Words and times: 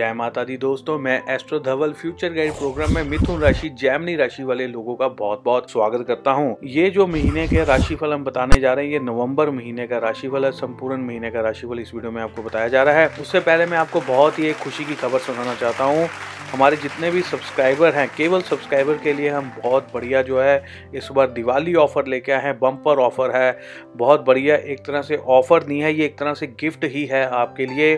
जय 0.00 0.12
माता 0.12 0.42
दी। 0.44 0.56
दोस्तों, 0.56 0.98
मैं 0.98 1.16
astro 1.28 1.58
Dhaval 1.60 1.92
future 1.92 2.32
guide 2.32 2.52
program 2.52 2.94
में 2.94 3.02
मिथुन 3.04 3.40
राशि, 3.40 3.68
जैमनी 3.70 4.14
राशि 4.16 4.42
वाले 4.42 4.66
लोगों 4.66 4.94
का 4.96 5.08
बहुत 5.10 5.42
बहुत 5.44 5.70
स्वागत 5.70 6.06
करता 6.06 6.30
हूँ। 6.30 6.56
ये 6.64 6.88
जो 6.90 7.06
महीने 7.06 7.46
के 7.48 7.64
राशिफल 7.64 8.12
हम 8.12 8.24
बताने 8.24 8.60
जा 8.60 8.72
रहे 8.72 8.84
हैं, 8.86 8.92
ये 8.92 8.98
नवंबर 9.00 9.50
महीने 9.50 9.86
का 9.86 9.98
राशिफल 9.98 10.44
है, 10.44 10.52
संपूर्ण 10.52 11.06
महीने 11.06 11.30
का 11.30 11.40
राशिफल 11.40 11.80
इस 11.80 11.94
वीडियो 11.94 12.12
में 12.12 12.22
आपको 12.22 12.42
बताया 12.42 12.68
जा 12.68 12.82
रहा 12.82 12.94
है। 12.94 13.08
उससे 13.20 13.40
पहले 13.40 13.66
मैं 13.66 13.78
आपको 13.78 14.00
बहुत 14.08 14.38
ही 14.38 14.46
एक 14.46 14.56
खुशी 14.56 14.84
की 14.84 14.94
खबर 14.94 15.18
सुनाना 15.20 15.54
चाहता 15.54 15.84
हूँ। 15.84 16.08
हमारे 16.52 16.76
जितने 16.76 17.10
भी 17.10 17.20
सब्सक्राइबर 17.22 17.94
हैं, 17.94 18.08
केवल 18.16 18.40
सब्सक्राइबर 18.42 18.94
के 18.94 19.12
लिए 19.12 19.28
हम 19.28 19.52
बहुत 19.64 19.92
बढ़िया 19.94 20.22
जो 20.22 20.40
है, 20.40 20.64
इस 20.94 21.08
बार 21.12 21.30
दिवाली 21.30 21.74
ऑफ़र 21.74 22.06
लेके 22.06 22.32
आए 22.32 22.42
हैं 22.44 22.58
बम्पर 22.58 22.98
ऑफ़र 22.98 23.36
है। 23.36 23.58
बहुत 23.96 24.24
बढ़िया 24.24 24.56
एक 24.56 24.84
तरह 24.86 25.02
से 25.02 25.16
ऑफ़र 25.16 25.66
नहीं 25.66 25.80
है, 25.80 25.94
ये 25.94 26.04
एक 26.04 26.18
तरह 26.18 26.34
से 26.34 26.46
गिफ्ट 26.60 26.84
ही 26.84 27.04
है 27.06 27.24
आपके 27.26 27.66
लिए। 27.66 27.94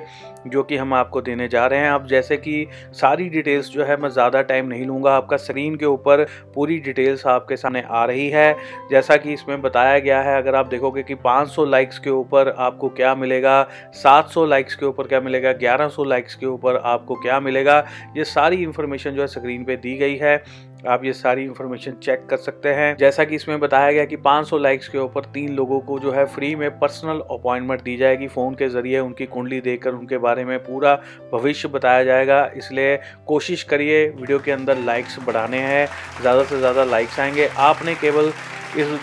जो 0.47 0.63
कि 0.63 0.77
हम 0.77 0.95
आपको 0.95 1.21
देने 1.23 1.49
जा 1.49 1.67
रहे 1.67 1.81
हैं। 1.81 1.91
अब 1.91 2.07
जैसे 2.07 2.37
कि 2.37 2.67
सारी 2.93 3.29
डिटेल्स 3.29 3.71
जो 3.71 3.85
है, 3.85 3.97
मैं 3.97 4.09
ज़्यादा 4.09 4.43
टाइम 4.43 4.67
नहीं 4.67 4.87
लूँगा। 4.87 5.15
आपका 5.17 5.37
स्क्रीन 5.37 5.77
के 5.77 5.87
ऊपर 5.87 6.25
पूरी 6.55 6.79
डिटेल्स 6.81 7.27
आपके 7.27 7.57
सामने 7.57 7.83
आ 7.83 8.05
रही 8.05 8.29
है। 8.31 8.55
जैसा 8.91 9.17
कि 9.17 9.33
इसमें 9.33 9.61
बताया 9.63 9.99
गया 9.99 10.21
है, 10.23 10.37
अगर 10.37 10.55
आप 10.55 10.67
देखोगे 10.67 11.03
कि 11.03 11.15
500 11.17 11.65
लाइक्स 11.67 11.99
के 11.99 12.11
ऊपर 12.11 12.55
आपको 12.59 12.89
क्या 12.91 13.15
मिलेगा 13.15 13.67
700 13.95 14.47
लाइक्स 14.47 14.75
के 14.75 14.87
ऊपर 14.87 15.07
क्या 15.07 15.21
मिलेगा 15.21 15.53
1100 15.55 16.05
लाइक्स 16.05 16.35
के 16.35 16.47
ऊपर 16.47 16.77
आपको 16.77 17.15
क्या 17.15 17.41
मिलेगा, 17.41 17.79
ये 18.17 18.25
सारी 18.25 18.63
इन्फॉर्मेशन 18.63 19.11
जो 19.11 19.21
है 19.21 19.27
स्क्रीन 19.29 19.65
पे 19.65 19.77
दी 19.77 19.97
गई 19.97 20.17
है। 20.17 20.37
आप 20.89 21.05
ये 21.05 21.13
सारी 21.13 21.43
इन्फॉर्मेशन 21.45 21.93
चेक 22.03 22.27
कर 22.31 22.37
सकते 22.37 22.69
हैं। 22.69 22.97
जैसा 22.97 23.25
कि 23.25 23.35
इसमें 23.35 23.59
बताया 23.61 23.91
गया 23.93 24.05
कि 24.05 24.17
500 24.19 24.59
लाइक्स 24.59 24.89
के 24.89 24.99
ऊपर 24.99 25.25
तीन 25.25 25.55
लोगों 25.57 25.79
को 25.81 25.99
जो 25.99 26.13
है 26.13 26.25
फ्री 26.27 26.55
में 26.55 26.79
पर्सनल 26.79 27.21
अपॉइंटमेंट 27.31 27.83
दी 27.83 27.97
जाएगी। 27.97 28.29
फ़ोन 28.29 28.55
के 28.55 28.69
ज़रिए 28.69 28.99
उनकी 28.99 29.27
कुंडली 29.27 29.61
देकर 29.61 29.91
उनके 29.91 30.19
बारे 30.19 30.45
में 30.45 30.59
पूरा 30.59 30.95
भविष्य 31.33 31.69
बताया 31.69 32.05
जाएगा। 32.05 32.45
इसलिए 32.57 32.97
कोशिश 33.27 33.63
करिए, 33.63 34.07
वीडियो 34.09 34.39
के 34.39 34.53
अंदर 34.53 34.79
लाइक्स 34.79 35.19
बढ़ाने 35.27 35.59
हैं। 35.59 35.87
ज़्यादा 36.21 36.43
से 36.45 36.59
ज़्यादा 36.59 36.85
लाइक्स 36.85 37.21
आएँगे। 37.21 37.49
आपने 37.61 37.95
केवल 37.95 38.33
इस 38.79 38.99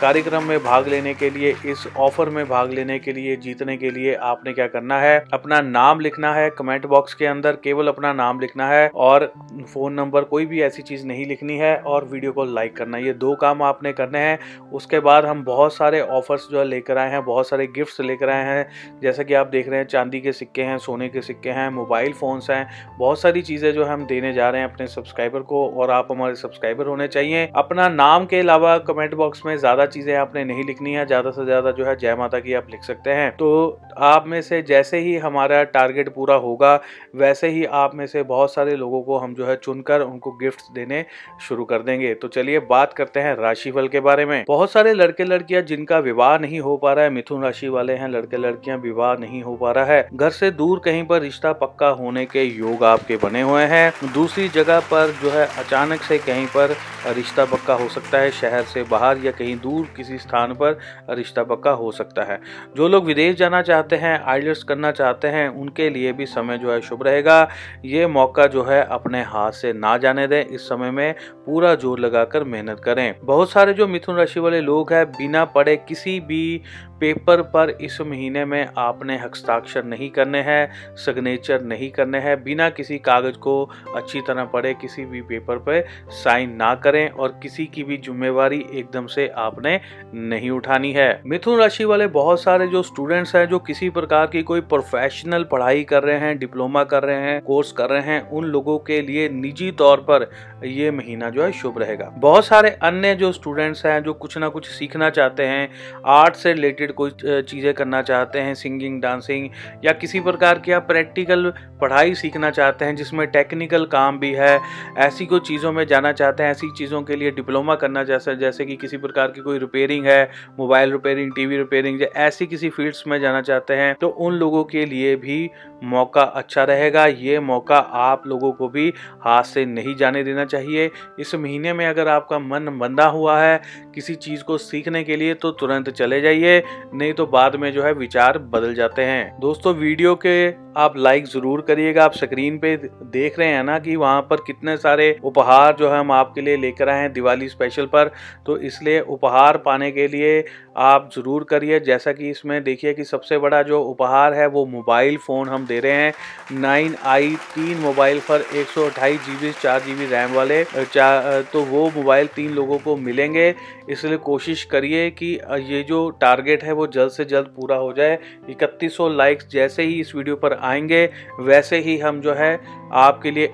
कार्यक्रम 0.00 0.42
में 0.42 0.58
भाग 0.64 0.88
लेने 0.88 1.14
के 1.14 1.28
लिए, 1.30 1.50
इस 1.66 1.86
ऑफ़र 1.96 2.28
में 2.28 2.48
भाग 2.48 2.70
लेने 2.70 2.98
के 2.98 3.12
लिए, 3.12 3.36
जीतने 3.36 3.76
के 3.76 3.90
लिए 3.90 4.14
आपने 4.14 4.52
क्या 4.52 4.66
करना 4.66 4.98
है? 5.00 5.24
अपना 5.32 5.60
नाम 5.60 6.00
लिखना 6.00 6.32
है, 6.34 6.50
कमेंट 6.50 6.86
बॉक्स 6.86 7.14
के 7.14 7.26
अंदर 7.26 7.56
केवल 7.56 7.88
अपना 7.88 8.12
नाम 8.12 8.40
लिखना 8.40 8.68
है 8.68 8.90
और 8.94 9.32
फ़ोन 9.74 9.92
नंबर 9.92 10.24
कोई 10.24 10.46
भी 10.46 10.60
ऐसी 10.62 10.82
चीज़ 10.82 11.06
नहीं 11.06 11.26
लिखनी 11.26 11.56
है 11.56 11.76
और 11.76 12.04
वीडियो 12.04 12.32
को 12.32 12.44
लाइक 12.44 12.76
करना। 12.76 12.98
ये 12.98 13.12
दो 13.12 13.34
काम 13.34 13.62
आपने 13.62 13.92
करने 13.92 14.18
हैं। 14.18 14.38
उसके 14.72 15.00
बाद 15.00 15.24
हम 15.24 15.44
बहुत 15.44 15.74
सारे 15.74 16.00
ऑफर्स 16.00 16.48
जो 16.50 16.58
है 16.58 16.64
लेकर 16.64 16.98
आए 16.98 17.10
हैं, 17.10 17.24
बहुत 17.24 17.48
सारे 17.48 17.66
गिफ्ट्स 17.66 18.00
लेकर 18.00 18.30
आए 18.30 18.44
हैं। 18.44 19.00
जैसा 19.02 19.22
कि 19.22 19.34
आप 19.34 19.46
देख 19.46 19.68
रहे 19.68 19.78
हैं, 19.78 19.86
चांदी 19.86 20.20
के 20.20 20.32
सिक्के 20.32 20.62
हैं, 20.62 20.78
सोने 20.78 21.08
के 21.08 21.22
सिक्के 21.22 21.50
हैं, 21.50 21.68
मोबाइल 21.70 22.12
फ़ोन्स 22.12 22.50
हैं, 22.50 22.66
बहुत 22.98 23.20
सारी 23.20 23.42
चीज़ें 23.42 23.72
जो 23.72 23.84
हम 23.84 24.06
देने 24.06 24.32
जा 24.32 24.50
रहे 24.50 24.60
हैं 24.60 24.72
अपने 24.72 24.86
सब्सक्राइबर 24.86 25.40
को 25.40 25.68
और 25.70 25.90
आप 25.90 26.08
हमारे 26.10 26.34
सब्सक्राइबर 26.34 26.86
होने 26.86 27.08
चाहिए। 27.08 27.48
अपना 27.56 27.88
नाम 27.88 28.26
के 28.26 28.40
अलावा 28.40 28.78
कमेंट 28.78 29.12
कमेंट 29.14 29.18
बॉक्स 29.18 29.42
में 29.46 29.56
ज़्यादा 29.58 29.86
चीज़ें 29.86 30.14
आपने 30.14 30.44
नहीं 30.44 30.64
लिखनी 30.64 30.92
है, 30.94 31.06
ज़्यादा 31.06 31.30
से 31.30 31.44
ज़्यादा 31.44 31.70
जो 31.70 31.84
है 31.84 31.96
जय 31.96 32.14
माता 32.14 32.38
की 32.40 32.54
आप 32.54 32.66
लिख 32.70 32.82
सकते 32.82 33.10
हैं। 33.10 33.30
तो 33.32 33.80
आप 33.98 34.24
में 34.26 34.40
से 34.42 34.60
जैसे 34.62 34.98
ही 34.98 35.16
हमारा 35.16 35.62
टारगेट 35.64 36.08
पूरा 36.14 36.34
होगा, 36.36 36.74
वैसे 37.16 37.48
ही 37.48 37.64
आप 37.64 37.94
में 37.94 38.06
से 38.06 38.22
बहुत 38.24 38.54
सारे 38.54 38.76
लोगों 38.76 39.02
को 39.02 39.18
हम 39.18 39.34
जो 39.34 39.46
है 39.46 39.56
चुनकर 39.56 40.00
उनको 40.00 40.30
गिफ्ट 40.32 40.72
देने 40.74 41.04
शुरू 41.40 41.64
कर 41.64 41.82
देंगे। 41.82 42.14
तो 42.14 42.28
चलिए 42.28 42.58
बात 42.70 42.92
करते 42.92 43.20
हैं 43.20 43.34
राशिफल 43.36 43.88
के 43.88 44.00
बारे 44.00 44.26
में। 44.26 44.44
बहुत 44.48 44.70
सारे 44.70 44.94
लड़के 44.94 45.24
लड़कियाँ 45.24 45.62
जिनका 45.62 45.98
विवाह 46.00 46.36
नहीं 46.38 46.60
हो 46.60 46.76
पा 46.76 46.92
रहा 46.92 47.04
है, 47.04 47.10
मिथुन 47.10 47.42
राशि 47.42 47.68
वाले 47.68 47.94
हैं 47.94 48.08
लड़के 48.08 48.36
लड़कियाँ 48.36 48.78
विवाह 48.78 49.14
नहीं 49.16 49.42
हो 49.42 49.54
पा 49.56 49.72
रहा 49.72 49.84
है। 49.84 50.08
घर 50.14 50.30
से 50.32 50.50
दूर 50.52 50.80
कहीं 50.84 51.04
पर 51.06 51.20
रिश्ता 51.20 51.52
पक्का 51.54 51.88
होने 51.94 52.24
के 52.26 52.42
योग 52.44 52.84
आपके 52.84 53.16
बने 53.16 53.42
हुए 53.42 53.62
हैं। 53.66 53.92
दूसरी 54.14 54.48
जगह 54.50 54.80
पर 54.92 55.14
जो 55.22 55.30
है 55.30 55.46
अचानक 55.58 56.02
से 56.02 56.18
कहीं 56.20 56.46
पर 56.46 56.76
रिश्ता 57.06 57.44
पक्का 57.44 57.74
हो 57.74 57.88
सकता 57.88 58.18
है, 58.18 58.30
शहर 58.32 58.62
से 58.64 58.82
बाहर 58.84 59.03
बाहर 59.04 59.18
या 59.18 59.30
कहीं 59.32 59.56
दूर 59.58 59.86
किसी 59.96 60.18
स्थान 60.18 60.52
पर 60.54 60.78
रिश्ता 61.10 61.42
पक्का 61.44 61.70
हो 61.72 61.90
सकता 61.92 62.22
है। 62.22 62.40
जो 62.76 62.88
लोग 62.88 63.04
विदेश 63.04 63.36
जाना 63.36 63.62
चाहते 63.62 63.96
हैं 63.96 64.18
आइलर्स 64.24 64.62
करना 64.62 64.90
चाहते 64.92 65.28
हैं, 65.28 65.48
उनके 65.50 65.88
लिए 65.90 66.12
भी 66.12 66.26
समय 66.26 66.58
जो 66.58 66.72
है 66.72 66.80
शुभ 66.80 67.02
रहेगा। 67.02 67.48
ये 67.84 68.06
मौका 68.06 68.46
जो 68.46 68.62
है 68.64 68.82
अपने 68.90 69.22
हाथ 69.24 69.52
से 69.52 69.72
ना 69.72 69.96
जाने 69.98 70.26
दें। 70.26 70.44
इस 70.44 70.68
समय 70.68 70.90
में 70.90 71.14
पूरा 71.46 71.74
ज़ोर 71.74 72.00
लगाकर 72.00 72.44
मेहनत 72.44 72.80
करें। 72.80 73.14
बहुत 73.24 73.50
सारे 73.50 73.72
जो 73.74 73.86
मिथुन 73.86 74.16
राशि 74.16 74.40
वाले 74.40 74.60
लोग 74.60 74.92
हैं, 74.92 75.04
बिना 75.06 75.44
पढ़े 75.44 75.76
किसी 75.88 76.18
भी 76.20 76.60
पेपर 77.00 77.42
पर 77.52 77.70
इस 77.80 78.00
महीने 78.00 78.44
में 78.44 78.68
आपने 78.78 79.16
हस्ताक्षर 79.18 79.84
नहीं 79.84 80.10
करने 80.10 80.38
हैं 80.40 80.96
सिग्नेचर 80.96 81.62
नहीं 81.62 81.90
करने 81.90 82.18
हैं, 82.18 82.42
बिना 82.44 82.68
किसी 82.70 82.98
कागज़ 82.98 83.36
को 83.38 83.64
अच्छी 83.96 84.20
तरह 84.20 84.44
पढ़े, 84.44 84.72
किसी 84.74 85.04
भी 85.04 85.20
पेपर 85.22 85.58
पर 85.58 85.84
साइन 86.14 86.54
ना 86.54 86.74
करें 86.74 87.08
और 87.08 87.38
किसी 87.42 87.66
की 87.66 87.84
भी 87.84 87.96
जिम्मेवारी 87.96 88.64
एकदम 88.74 89.06
से 89.06 89.26
आपने 89.38 89.80
नहीं 90.14 90.50
उठानी 90.50 90.92
है। 90.92 91.08
मिथुन 91.26 91.58
राशि 91.58 91.84
वाले 91.84 92.06
बहुत 92.06 92.42
सारे 92.42 92.66
जो 92.66 92.82
स्टूडेंट्स 92.82 93.34
हैं, 93.36 93.46
जो 93.48 93.58
किसी 93.60 93.90
प्रकार 93.90 94.26
की 94.26 94.42
कोई 94.42 94.60
प्रोफेशनल 94.62 95.44
पढ़ाई 95.44 95.82
कर 95.84 96.02
रहे 96.02 96.18
हैं 96.18 96.38
डिप्लोमा 96.38 96.84
कर 96.84 97.02
रहे 97.02 97.20
हैं 97.20 97.40
कोर्स 97.42 97.72
कर 97.72 97.90
रहे 97.90 98.02
हैं, 98.02 98.20
उन 98.28 98.44
लोगों 98.44 98.78
के 98.78 99.00
लिए 99.02 99.28
निजी 99.28 99.70
तौर 99.72 100.00
पर 100.10 100.30
ये 100.64 100.90
महीना 100.90 101.30
जो 101.30 101.42
है 101.42 101.50
शुभ 101.52 101.78
रहेगा। 101.78 102.12
बहुत 102.18 102.44
सारे 102.44 102.70
अन्य 102.82 103.14
जो 103.14 103.32
स्टूडेंट्स 103.32 103.84
हैं, 103.86 104.02
जो 104.02 104.12
कुछ 104.14 104.38
ना 104.38 104.48
कुछ 104.48 104.68
सीखना 104.68 105.10
चाहते 105.10 105.42
हैं 105.42 105.68
आर्ट 106.06 106.34
से 106.34 106.52
रिलेटेड 106.52 106.83
कोई 106.92 107.10
चीज़ें 107.22 107.72
करना 107.74 108.02
चाहते 108.02 108.38
हैं, 108.38 108.54
सिंगिंग, 108.54 109.00
डांसिंग 109.02 109.48
या 109.84 109.92
किसी 109.94 110.20
प्रकार 110.20 110.58
की 110.58 110.72
आप 110.72 110.86
प्रैक्टिकल 110.88 111.52
पढ़ाई 111.80 112.14
सीखना 112.14 112.50
चाहते 112.50 112.84
हैं, 112.84 112.96
जिसमें 112.96 113.26
टेक्निकल 113.28 113.84
काम 113.86 114.18
भी 114.18 114.32
है, 114.32 114.58
ऐसी 114.98 115.26
कोई 115.26 115.40
चीज़ों 115.40 115.72
में 115.72 115.86
जाना 115.86 116.12
चाहते 116.12 116.42
हैं, 116.42 116.50
ऐसी 116.50 116.70
चीज़ों 116.78 117.02
के 117.02 117.16
लिए 117.16 117.30
डिप्लोमा 117.30 117.74
करना 117.74 118.04
जैसे 118.04 118.36
जैसे 118.36 118.64
कि 118.64 118.76
किसी 118.76 118.96
प्रकार 118.96 119.28
की 119.28 119.40
कोई 119.40 119.58
रिपेयरिंग 119.58 120.06
है, 120.06 120.30
मोबाइल 120.58 120.92
रिपेयरिंग, 120.92 121.32
टीवी 121.34 121.56
रिपेयरिंग 121.56 122.02
ऐसी 122.02 122.46
किसी 122.46 122.70
फील्ड्स 122.70 123.02
में 123.06 123.20
जाना 123.20 123.40
चाहते 123.42 123.74
हैं 123.74 123.94
तो 123.94 124.08
उन 124.08 124.34
लोगों 124.34 124.64
के 124.64 124.84
लिए 124.86 125.14
भी 125.16 125.50
मौका 125.84 126.22
अच्छा 126.22 126.62
रहेगा। 126.64 127.04
ये 127.06 127.38
मौका 127.40 127.76
आप 127.76 128.26
लोगों 128.26 128.50
को 128.52 128.68
भी 128.68 128.92
हाथ 129.22 129.42
से 129.44 129.64
नहीं 129.66 129.94
जाने 129.96 130.22
देना 130.24 130.44
चाहिए। 130.44 130.90
इस 131.18 131.34
महीने 131.34 131.72
में 131.72 131.86
अगर 131.86 132.08
आपका 132.08 132.38
मन 132.38 132.78
बंधा 132.78 133.06
हुआ 133.06 133.38
है 133.40 133.60
किसी 133.94 134.14
चीज़ 134.16 134.42
को 134.42 134.58
सीखने 134.58 135.02
के 135.04 135.16
लिए 135.16 135.34
तो 135.36 135.50
तुरंत 135.52 135.90
चले 135.90 136.20
जाइए, 136.20 136.62
नहीं 136.94 137.12
तो 137.12 137.26
बाद 137.28 137.56
में 137.56 137.72
जो 137.72 137.82
है 137.82 137.92
विचार 137.94 138.38
बदल 138.38 138.74
जाते 138.74 139.02
हैं। 139.04 139.40
दोस्तों, 139.40 139.74
वीडियो 139.76 140.14
के 140.16 140.64
आप 140.76 140.96
लाइक 140.96 141.26
ज़रूर 141.26 141.60
करिएगा। 141.62 142.04
आप 142.04 142.12
स्क्रीन 142.14 142.58
पे 142.58 142.76
देख 142.76 143.38
रहे 143.38 143.48
हैं 143.48 143.62
ना 143.64 143.78
कि 143.78 143.94
वहाँ 143.96 144.22
पर 144.30 144.36
कितने 144.46 144.76
सारे 144.76 145.16
उपहार 145.24 145.76
जो 145.78 145.90
है 145.90 145.98
हम 145.98 146.10
आपके 146.12 146.40
लिए 146.40 146.56
लेकर 146.56 146.88
आए 146.88 147.00
हैं 147.00 147.12
दिवाली 147.12 147.48
स्पेशल 147.48 147.86
पर। 147.86 148.10
तो 148.46 148.56
इसलिए 148.60 149.00
उपहार 149.00 149.56
पाने 149.58 149.90
के 149.92 150.06
लिए 150.08 150.44
आप 150.78 151.08
ज़रूर 151.14 151.44
करिए। 151.50 151.78
जैसा 151.80 152.12
कि 152.12 152.30
इसमें 152.30 152.62
देखिए 152.64 152.94
कि 152.94 153.04
सबसे 153.04 153.38
बड़ा 153.38 153.62
जो 153.62 153.80
उपहार 153.82 154.34
है 154.34 154.46
वो 154.48 154.64
मोबाइल 154.66 155.16
फ़ोन 155.18 155.48
हम 155.48 155.66
दे 155.66 155.78
रहे 155.80 155.92
हैं। 155.94 156.12
नाइन 156.52 156.96
आई 157.04 157.30
तीन 157.54 157.78
मोबाइल 157.78 158.20
पर 158.28 158.44
एक 158.54 158.66
सौ 158.68 158.86
अट्ठाईस 158.86 159.20
जी 159.26 159.36
बी 159.36 159.52
चार 159.62 159.80
जी 159.80 159.94
बी 159.94 160.06
रैम 160.06 160.34
वाले 160.34 160.62
तो 160.64 161.62
वो 161.64 161.90
मोबाइल 161.96 162.26
तीन 162.36 162.50
लोगों 162.52 162.78
को 162.78 162.96
मिलेंगे। 162.98 163.54
इसलिए 163.88 164.16
कोशिश 164.18 164.64
करिए 164.64 165.10
कि 165.12 165.32
ये 165.64 165.82
जो 165.82 166.08
टारगेट 166.20 166.64
है 166.64 166.72
वो 166.72 166.86
जल्द 166.88 167.10
से 167.10 167.24
जल्द 167.24 167.46
पूरा 167.56 167.76
हो 167.76 167.92
जाए। 167.92 168.18
इकतीस 168.50 168.96
लाइक्स 169.00 169.48
जैसे 169.50 169.82
ही 169.82 170.00
इस 170.00 170.14
वीडियो 170.14 170.36
पर 170.36 170.52
आएँगे, 170.54 171.08
वैसे 171.40 171.78
ही 171.78 171.98
हम 171.98 172.20
जो 172.20 172.34
है 172.34 172.58
आपके 172.94 173.30
लिए 173.30 173.52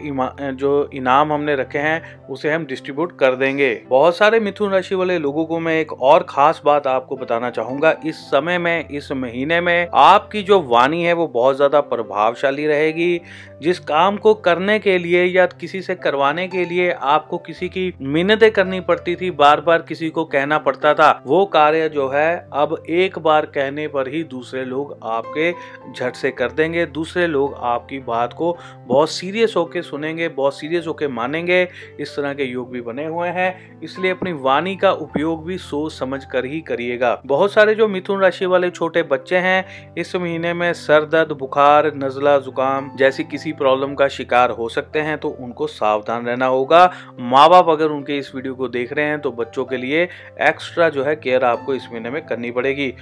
जो 0.55 0.89
इनाम 0.95 1.33
हमने 1.33 1.55
रखे 1.57 1.79
हैं, 1.79 2.27
उसे 2.27 2.51
हम 2.53 2.65
डिस्ट्रीब्यूट 2.67 3.19
कर 3.19 3.35
देंगे। 3.37 3.71
बहुत 3.89 4.17
सारे 4.17 4.41
मिथुन 4.41 4.73
राशि 4.73 4.95
वाले 4.95 5.19
लोगों 5.19 5.45
को 5.47 5.59
मैं 5.61 5.79
एक 5.81 5.93
और 5.93 6.27
खास 6.29 6.61
बात 6.65 6.87
आपको 6.87 7.17
बताना 7.17 7.51
चाहूँगा। 7.51 7.95
इस 8.07 8.17
समय 8.25 8.59
में, 8.59 8.89
इस 8.89 9.11
महीने 9.13 9.61
में 9.61 9.89
आपकी 9.95 10.43
जो 10.43 10.61
वाणी 10.63 11.03
है 11.05 11.13
वो 11.13 11.27
बहुत 11.29 11.57
ज़्यादा 11.57 11.81
प्रभावशाली 11.83 12.67
रहेगी। 12.67 13.21
जिस 13.63 13.79
काम 13.81 14.17
को 14.17 14.35
करने 14.37 14.79
के 14.79 14.97
लिए 14.99 15.25
या 15.27 15.47
किसी 15.51 15.81
से 15.83 15.95
करवाने 15.95 16.47
के 16.49 16.65
लिए 16.65 16.91
आपको 16.93 17.39
किसी 17.39 17.69
की 17.69 17.93
मिन्नतें 18.03 18.51
करनी 18.51 18.81
पड़ती 18.81 19.17
थी 19.17 19.31
बार 19.33 19.61
बार 19.61 19.83
किसी 19.83 20.09
को 20.11 20.20
कहना 20.25 20.59
पड़ता 20.59 20.93
था। 20.95 21.11
वो 21.27 21.45
कार्य 21.47 21.89
जो 21.89 22.09
है, 22.09 22.49
अब 22.53 22.77
एक 22.89 23.19
बार 23.19 23.47
कहने 23.47 23.87
पर 23.89 24.09
ही 24.09 24.23
दूसरे 24.25 24.65
लोग 24.65 24.99
आपके 25.05 25.53
झट 25.93 26.15
से 26.15 26.31
कर 26.31 26.51
देंगे। 26.51 26.87
दूसरे 26.87 27.27
लोग 27.27 27.55
आपकी 27.59 27.99
बात 27.99 28.33
को 28.33 28.57
बहुत 28.87 29.11
सीरियस 29.11 29.55
होके 29.57 29.83
सुनेंगे, 29.83 30.29
बहुत 30.29 30.55
सीरियस 30.55 30.87
होके 30.87 31.09
मानेंगे। 31.09 31.63
इस 32.01 32.17
तरह 32.17 32.35
के 32.35 32.45
योग 32.45 32.71
भी 32.71 32.81
बने 32.81 33.07
हुए 33.07 33.29
हैं। 33.29 33.81
इसलिए 33.83 34.11
अपनी 34.11 34.33
वाणी 34.33 34.77
का 34.77 34.93
उपयोग 34.93 35.45
भी 35.47 35.59
सोच 35.59 35.93
समझ 35.93 36.25
कर 36.25 36.45
ही 36.45 36.61
करिएगा। 36.61 37.21
बहुत 37.27 37.53
सारे 37.53 37.75
जो 37.75 37.89
मिथुन 37.89 38.21
राशि 38.21 38.47
वाले 38.47 38.71
छोटे 38.71 39.03
बच्चे 39.03 39.37
हैं, 39.37 39.95
इस 39.99 40.15
महीने 40.17 40.53
में 40.55 40.73
सर 40.73 41.05
दर्द, 41.05 41.33
बुखार, 41.33 41.93
नजला, 41.97 42.37
जुकाम 42.39 42.91
जैसी 42.97 43.25
किसी 43.25 43.53
प्रॉब्लम 43.53 43.95
का 43.95 44.09
शिकार 44.09 44.51
हो 44.51 44.69
सकते 44.69 45.01
हैं 45.01 45.17
तो 45.19 45.29
उनको 45.31 45.67
सावधान 45.67 46.27
रहना 46.27 46.47
होगा। 46.47 46.85
माँ 47.21 47.49
बाप 47.51 47.69
अगर 47.69 47.87
उनके 47.87 48.19
इस 48.19 48.35
वीडियो 48.35 48.55
को 48.55 48.69
देख 48.69 48.93
रहे 48.93 49.05
हैं 49.05 49.21
तो 49.21 49.31
बच्चों 49.33 49.65
के 49.65 49.77
लिए 49.77 50.09
एक्स्ट्रा 50.41 50.89
जो 50.89 51.05
है 51.05 51.15
केयर 51.17 51.45
आपको 51.45 51.75
इस 51.75 51.89
महीने 51.93 52.11
में 52.11 52.25
करनी 52.27 52.51
पड़ेगी। 52.51 52.93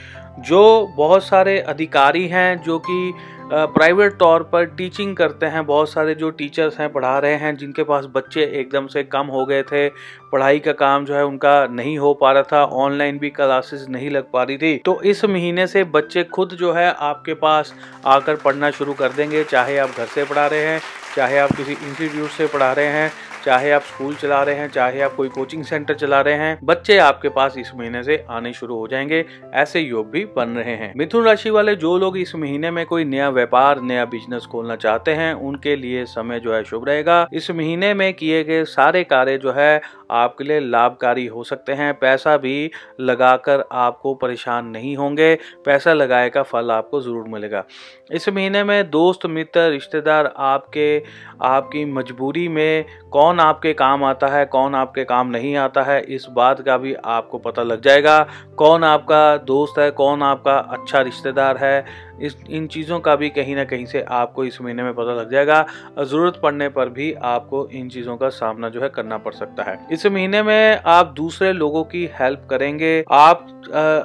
जो 0.40 0.92
बहुत 0.96 1.24
सारे 1.24 1.58
अधिकारी 1.60 2.26
हैं, 2.28 2.56
जो 2.58 2.78
कि 2.80 3.12
प्राइवेट 3.52 4.16
तौर 4.18 4.42
पर 4.42 4.64
टीचिंग 4.68 5.16
करते 5.16 5.46
हैं, 5.46 5.64
बहुत 5.66 5.90
सारे 5.90 6.14
जो 6.14 6.30
टीचर्स 6.30 6.78
हैं, 6.80 6.92
पढ़ा 6.92 7.18
रहे 7.18 7.34
हैं, 7.34 7.54
जिनके 7.56 7.82
पास 7.82 8.06
बच्चे 8.14 8.42
एकदम 8.60 8.86
से 8.86 9.02
कम 9.04 9.26
हो 9.26 9.44
गए 9.46 9.62
थे, 9.62 9.88
पढ़ाई 10.32 10.58
का 10.58 10.72
काम 10.72 11.04
जो 11.04 11.14
है 11.14 11.24
उनका 11.24 11.66
नहीं 11.66 11.96
हो 11.98 12.12
पा 12.14 12.32
रहा 12.32 12.42
था 12.42 12.62
ऑनलाइन 12.76 13.18
भी 13.18 13.30
क्लासेस 13.30 13.86
नहीं 13.88 14.10
लग 14.10 14.30
पा 14.32 14.42
रही 14.42 14.56
थी 14.58 14.76
तो 14.78 15.00
इस 15.02 15.24
महीने 15.24 15.66
से 15.66 15.84
बच्चे 15.86 16.24
खुद 16.24 16.48
जो 16.50 16.72
है 16.72 16.90
आपके 16.90 17.34
पास 17.36 17.74
आकर 18.06 18.36
पढ़ना 18.36 18.70
शुरू 18.70 18.92
कर 18.92 19.12
देंगे, 19.12 19.44
चाहे 19.44 19.78
आप 19.78 19.90
घर 19.90 20.06
से 20.06 20.24
पढ़ा 20.24 20.46
रहे 20.46 20.64
हैं, 20.64 20.80
चाहे 21.16 21.38
आप 21.38 21.52
किसी 21.52 21.72
इंस्टीट्यूट 21.72 22.30
से 22.30 22.46
पढ़ा 22.46 22.72
रहे 22.72 22.86
हैं। 22.86 23.10
चाहे 23.44 23.70
आप 23.70 23.82
स्कूल 23.82 24.14
चला 24.14 24.42
रहे 24.42 24.54
हैं, 24.54 24.68
चाहे 24.68 25.00
आप 25.00 25.14
कोई 25.14 25.28
कोचिंग 25.28 25.64
सेंटर 25.64 25.94
चला 25.94 26.20
रहे 26.20 26.34
हैं, 26.34 26.58
बच्चे 26.64 26.98
आपके 26.98 27.28
पास 27.28 27.54
इस 27.58 27.72
महीने 27.74 28.02
से 28.02 28.24
आने 28.30 28.52
शुरू 28.52 28.76
हो 28.76 28.88
जाएँगे, 28.88 29.24
ऐसे 29.54 29.80
योग 29.80 30.10
भी 30.10 30.24
बन 30.36 30.48
रहे 30.48 30.74
हैं। 30.74 30.92
मिथुन 30.96 31.24
राशि 31.24 31.50
वाले 31.50 31.76
जो 31.76 31.98
लोग 31.98 32.18
इस 32.18 32.34
महीने 32.34 32.70
में 32.70 32.86
कोई 32.86 33.04
नया 33.04 33.28
व्यापार, 33.28 33.80
नया 33.80 34.04
बिज़नेस 34.04 34.46
खोलना 34.46 34.76
चाहते 34.76 35.10
हैं, 35.10 35.34
उनके 35.34 35.76
लिए 35.76 36.04
समय 36.04 36.40
जो 36.40 36.54
है 36.54 36.64
शुभ 36.64 36.86
रहेगा। 36.88 37.28
इस 37.32 37.50
महीने 37.50 37.94
में 37.94 38.14
किए 38.14 38.44
गए 38.44 38.64
सारे 38.64 39.04
कार्य 39.04 39.38
जो 39.38 39.52
है 39.52 39.80
आपके 40.10 40.44
लिए 40.44 40.60
लाभकारी 40.60 41.26
हो 41.26 41.44
सकते 41.44 41.72
हैं। 41.72 41.92
पैसा 41.94 42.36
भी 42.36 42.70
लगाकर 43.00 43.64
आपको 43.72 44.14
परेशान 44.14 44.66
नहीं 44.66 44.96
होंगे। 44.96 45.34
पैसा 45.64 45.92
लगाए 45.92 46.30
का 46.30 46.42
फल 46.42 46.70
आपको 46.70 47.00
ज़रूर 47.00 47.28
मिलेगा। 47.28 47.64
इस 48.12 48.28
महीने 48.28 48.64
में 48.64 48.90
दोस्त, 48.90 49.26
मित्र, 49.26 49.68
रिश्तेदार 49.70 50.32
आपके, 50.36 51.02
आपकी 51.42 51.84
मजबूरी 51.84 52.48
में 52.48 52.84
कौन 53.12 53.40
आपके 53.40 53.72
काम 53.72 54.04
आता 54.04 54.26
है, 54.26 54.44
कौन 54.46 54.74
आपके 54.74 55.04
काम 55.04 55.30
नहीं 55.30 55.56
आता 55.56 55.82
है, 55.82 56.00
इस 56.04 56.26
बात 56.30 56.60
का 56.60 56.76
भी 56.78 56.94
आपको 56.94 57.38
पता 57.38 57.62
लग 57.62 57.82
जाएगा। 57.82 58.26
कौन 58.56 58.84
आपका 58.84 59.36
दोस्त 59.36 59.78
है, 59.78 59.90
कौन 59.90 60.22
आपका 60.22 60.56
अच्छा 60.58 61.00
रिश्तेदार 61.00 61.56
है 61.56 62.07
इस, 62.20 62.36
इन 62.50 62.66
चीज़ों 62.66 63.00
का 63.00 63.16
भी 63.16 63.28
कहीं 63.30 63.56
ना 63.56 63.64
कहीं 63.64 63.86
से 63.86 64.02
आपको 64.02 64.44
इस 64.44 64.60
महीने 64.60 64.82
में 64.82 64.92
पता 64.94 65.14
लग 65.14 65.30
जाएगा। 65.32 65.64
ज़रूरत 66.00 66.40
पड़ने 66.42 66.68
पर 66.68 66.88
भी 66.88 67.12
आपको 67.12 67.66
इन 67.68 67.88
चीज़ों 67.88 68.16
का 68.16 68.28
सामना 68.28 68.68
जो 68.68 68.80
है 68.80 68.88
करना 68.88 69.18
पड़ 69.18 69.34
सकता 69.34 69.62
है। 69.62 69.78
इस 69.92 70.06
महीने 70.06 70.42
में 70.42 70.80
आप 70.86 71.12
दूसरे 71.16 71.52
लोगों 71.52 71.84
की 71.84 72.08
हेल्प 72.14 72.46
करेंगे। 72.50 73.04
आप 73.10 73.46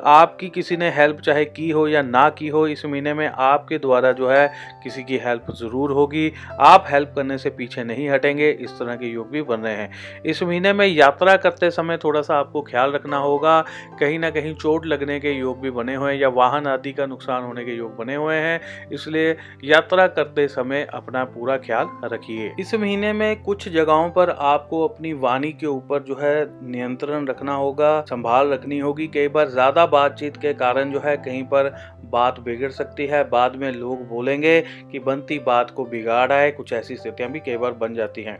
आपकी 0.05 0.47
किसी 0.49 0.75
ने 0.77 0.89
हेल्प 0.89 1.19
चाहे 1.19 1.43
की 1.45 1.69
हो 1.69 1.87
या 1.87 2.01
ना 2.01 2.29
की 2.29 2.47
हो, 2.47 2.65
इस 2.67 2.85
महीने 2.85 3.13
में 3.13 3.27
आपके 3.27 3.77
द्वारा 3.77 4.11
जो 4.11 4.29
है 4.29 4.47
किसी 4.83 5.03
की 5.03 5.17
हेल्प 5.17 5.45
ज़रूर 5.51 5.91
होगी। 5.91 6.31
आप 6.59 6.85
हेल्प 6.89 7.13
करने 7.15 7.37
से 7.37 7.49
पीछे 7.49 7.83
नहीं 7.83 8.09
हटेंगे। 8.09 8.49
इस 8.51 8.71
तरह 8.71 8.95
के 8.95 9.07
योग 9.07 9.29
भी 9.31 9.41
बन 9.41 9.59
रहे 9.59 9.73
हैं। 9.73 10.21
इस 10.25 10.41
महीने 10.43 10.73
में 10.73 10.85
यात्रा 10.87 11.35
करते 11.37 11.69
समय 11.71 11.97
थोड़ा 11.97 12.21
सा 12.21 12.39
आपको 12.39 12.61
ख्याल 12.61 12.91
रखना 12.91 13.17
होगा। 13.17 13.59
कहीं 13.99 14.19
ना 14.19 14.29
कहीं 14.29 14.53
चोट 14.55 14.85
लगने 14.85 15.19
के 15.19 15.31
योग 15.31 15.61
भी 15.61 15.71
बने 15.71 15.95
हुए 15.95 16.11
हैं 16.13 16.19
या 16.19 16.29
वाहन 16.31 16.67
आदि 16.67 16.91
का 16.93 17.05
नुकसान 17.05 17.43
होने 17.43 17.65
के 17.65 17.75
योग 17.75 17.95
बने 18.03 18.15
हुए 18.15 18.35
हैं, 18.37 18.59
इसलिए 18.91 19.35
यात्रा 19.63 20.07
करते 20.09 20.47
समय 20.49 20.87
अपना 20.93 21.23
पूरा 21.27 21.57
ख्याल 21.59 21.87
रखिए। 22.05 22.51
इस 22.59 22.73
महीने 22.75 23.13
में 23.13 23.41
कुछ 23.43 23.67
जगहों 23.69 24.09
पर 24.11 24.29
आपको 24.29 24.87
अपनी 24.87 25.13
वाणी 25.19 25.51
के 25.53 25.67
ऊपर 25.67 26.03
जो 26.03 26.15
है 26.15 26.33
नियंत्रण 26.63 27.27
रखना 27.27 27.53
होगा, 27.55 27.99
संभाल 28.03 28.51
रखनी 28.53 28.79
होगी। 28.79 29.07
कई 29.09 29.27
बार 29.29 29.49
ज़्यादा 29.49 29.85
बातचीत 29.87 30.37
के 30.37 30.53
कारण 30.55 30.91
जो 30.91 30.99
है 30.99 31.15
कहीं 31.19 31.43
पर 31.45 31.71
बात 32.13 32.39
बिगड़ 32.39 32.71
सकती 32.71 33.05
है। 33.07 33.23
बाद 33.29 33.55
में 33.55 33.71
लोग 33.71 34.07
बोलेंगे 34.07 34.59
कि 34.91 34.99
बनती 35.01 35.39
बात 35.41 35.69
को 35.71 35.85
बिगाड़ा 35.85 36.35
है 36.35 36.51
कुछ 36.51 36.73
ऐसी 36.73 36.95
स्थितियाँ 36.95 37.31
भी 37.31 37.39
कई 37.39 37.57
बार 37.57 37.71
बन 37.75 37.93
जाती 37.93 38.23
हैं। 38.23 38.37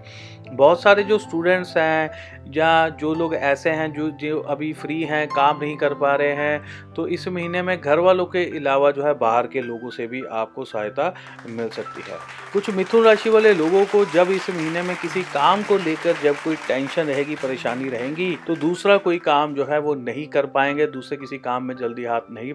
बहुत 0.52 0.82
सारे 0.82 1.04
जो 1.04 1.18
स्टूडेंट्स 1.20 1.76
हैं 1.78 2.52
या 2.54 2.88
जो 2.92 3.14
लोग 3.14 3.36
ऐसे 3.36 3.70
हैं 3.72 3.92
जो 3.94 4.10
जो 4.22 4.40
अभी 4.42 4.72
फ्री 4.74 5.02
हैं, 5.04 5.28
काम 5.28 5.60
नहीं 5.62 5.76
कर 5.78 5.94
पा 5.94 6.16
रहे 6.16 6.34
हैं 6.34 6.94
तो 6.96 7.08
इस 7.10 7.28
महीने 7.28 7.62
में 7.62 7.80
घर 7.80 8.00
वालों 8.00 8.26
के 8.26 8.44
अलावा 8.58 8.92
जो 8.92 9.04
है 9.04 9.14
बाहर 9.16 9.48
के 9.48 9.62
लोगों 9.62 9.90
से 9.90 10.08
भी 10.08 10.22
आपको 10.34 10.66
सहायता 10.66 11.14
मिल 11.48 11.70
सकती 11.70 12.02
है। 12.02 12.18
कुछ 12.54 12.70
मिथुन 12.70 13.04
राशि 13.04 13.30
वाले 13.30 13.54
लोगों 13.54 13.84
को 13.86 14.04
जब 14.14 14.32
इस 14.32 14.50
महीने 14.50 14.82
में 14.82 14.96
किसी 14.98 15.24
काम 15.24 15.64
को 15.64 15.78
लेकर 15.80 16.22
जब 16.24 16.36
कोई 16.44 16.56
टेंशन 16.68 17.04
रहेगी, 17.04 17.36
परेशानी 17.36 17.90
रहेगी 17.90 18.36
तो 18.48 18.56
दूसरा 18.58 18.98
कोई 19.00 19.20
काम 19.22 19.54
जो 19.56 19.66
है 19.66 19.80
वो 19.80 19.96
नहीं 19.96 20.28
कर 20.28 20.46
पाएँगे, 20.48 20.88
दूसरे 20.88 21.18
किसी 21.18 21.38
काम 21.40 21.64
में 21.64 21.76
जल्दी 21.76 22.06
हाथ 22.06 22.32
नहीं 22.32 22.54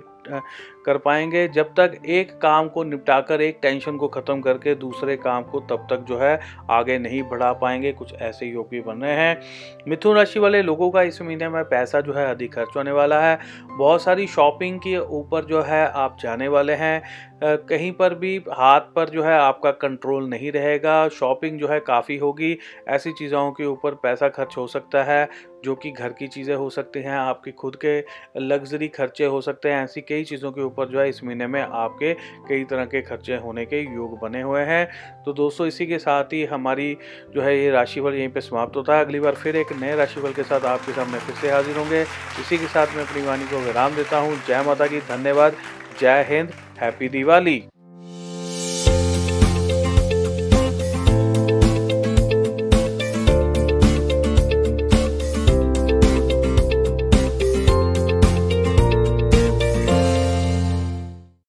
कर 0.84 0.96
पाएँगे 1.08 1.46
जब 1.48 1.72
तक 1.74 1.92
एक 2.06 2.32
काम 2.40 2.68
को 2.68 2.84
निपटाकर 2.84 3.40
एक 3.40 3.58
टेंशन 3.62 3.96
को 3.96 4.08
ख़त्म 4.08 4.40
करके 4.40 4.74
दूसरे 4.76 5.16
काम 5.18 5.42
को 5.42 5.60
तब 5.60 5.86
तक 5.90 6.04
जो 6.08 6.18
है 6.18 6.38
आगे 6.70 6.98
नहीं 6.98 7.22
बढ़ा 7.22 7.52
पाएँगे। 7.52 7.92
कुछ 7.92 8.12
ऐसे 8.14 8.46
योग 8.46 8.68
भी 8.70 8.80
बन 8.80 9.02
रहे 9.02 9.12
हैं। 9.12 9.40
मिथुन 9.88 10.16
राशि 10.16 10.40
वाले 10.40 10.62
लोगों 10.62 10.90
का 10.90 11.02
इस 11.02 11.20
महीने 11.22 11.48
में 11.48 11.62
पैसा 11.64 12.00
जो 12.00 12.12
है 12.12 12.26
अधिक 12.30 12.54
खर्च 12.54 12.76
होने 12.76 12.92
वाला 12.92 13.20
है। 13.20 13.38
बहुत 13.68 14.02
सारी 14.02 14.26
शॉपिंग 14.26 14.78
के 14.78 14.96
ऊपर 14.98 15.44
जो 15.44 15.62
है 15.62 15.86
आप 15.86 16.16
जाने 16.20 16.48
वाले 16.48 16.72
हैं। 16.74 17.02
कहीं 17.44 17.90
पर 17.92 18.14
भी 18.14 18.36
हाथ 18.50 18.80
पर 18.94 19.08
जो 19.08 19.22
है 19.22 19.38
आपका 19.38 19.70
कंट्रोल 19.72 20.28
नहीं 20.28 20.52
रहेगा। 20.52 21.08
शॉपिंग 21.08 21.58
जो 21.58 21.68
है 21.68 21.78
काफ़ी 21.80 22.16
होगी। 22.16 22.56
ऐसी 22.88 23.12
चीज़ों 23.12 23.50
के 23.52 23.64
ऊपर 23.64 23.94
पैसा 24.02 24.28
खर्च 24.28 24.56
हो 24.58 24.66
सकता 24.66 25.02
है। 25.04 25.28
जो 25.64 25.74
कि 25.74 25.90
घर 25.90 26.12
की 26.12 26.26
चीज़ें 26.28 26.54
हो 26.56 26.68
सकती 26.70 27.00
हैं, 27.00 27.16
आपके 27.16 27.50
खुद 27.50 27.76
के 27.84 27.98
लग्जरी 28.40 28.88
खर्चे 28.88 29.24
हो 29.24 29.40
सकते 29.40 29.68
हैं, 29.68 29.82
ऐसी 29.84 30.00
कई 30.00 30.24
चीज़ों 30.24 30.52
के 30.52 30.62
ऊपर 30.62 30.88
जो 30.88 31.00
है 31.00 31.08
इस 31.08 31.22
महीने 31.24 31.46
में 31.46 31.60
आपके 31.60 32.12
कई 32.48 32.64
तरह 32.64 32.84
के 32.84 33.02
खर्चे 33.02 33.36
होने 33.36 33.64
के 33.66 33.80
योग 33.84 34.18
बने 34.20 34.42
हुए 34.42 34.62
हैं। 34.62 34.86
तो 35.24 35.32
दोस्तों, 35.32 35.66
इसी 35.66 35.86
के 35.86 35.98
साथ 35.98 36.32
ही 36.32 36.44
हमारी 36.44 36.96
जो 37.34 37.42
है 37.42 37.58
ये 37.58 37.70
राशिफल 37.70 38.14
यहीं 38.14 38.28
पर 38.28 38.40
समाप्त 38.40 38.76
होता 38.76 38.96
है। 38.96 39.04
अगली 39.04 39.20
बार 39.20 39.34
फिर 39.34 39.56
एक 39.56 39.72
नए 39.72 39.96
राशिफल 39.96 40.32
के 40.32 40.42
साथ 40.42 40.64
आपके 40.66 40.92
सामने 40.92 41.18
फिर 41.18 41.34
से 41.34 41.50
हाजिर 41.50 41.76
होंगे। 41.76 42.02
इसी 42.40 42.58
के 42.58 42.66
साथ 42.66 42.96
मैं 42.96 43.04
अपनी 43.04 43.22
वाणी 43.22 43.44
को 43.44 43.58
विराम 43.58 43.96
देता 43.96 44.18
हूँ। 44.18 44.36
जय 44.48 44.62
माता 44.62 44.86
की 44.86 45.00
धन्यवाद। 45.08 45.56
जय 46.00 46.26
हिंद, 46.28 46.52
हैप्पी 46.80 47.08
दिवाली। 47.08 47.62